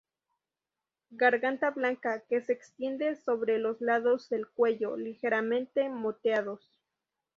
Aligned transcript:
Garganta 1.11 1.69
blanca 1.69 2.21
que 2.21 2.41
se 2.41 2.53
extiende 2.53 3.17
sobre 3.17 3.59
los 3.59 3.81
lados 3.81 4.29
del 4.29 4.47
cuello, 4.47 4.97
ligeramente 4.97 5.89
moteados. 5.89 6.67